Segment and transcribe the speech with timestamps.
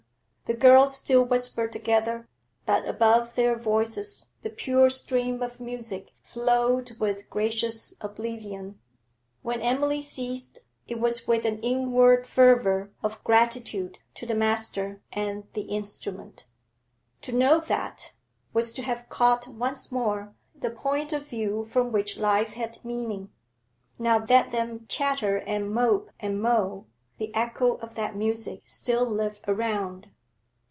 [0.45, 2.27] The girls still whispered together,
[2.65, 8.77] but above their voices the pure stream of music flowed with gracious oblivion.
[9.43, 10.59] When Emily ceased,
[10.89, 16.43] it was with an inward fervour of gratitude to the master and the instrument,
[17.21, 18.11] To know that,
[18.51, 23.31] was to have caught once more the point of view from which life had meaning.
[23.97, 26.87] Now let them chatter and mop and mow;
[27.19, 30.09] the echo of that music still lived around.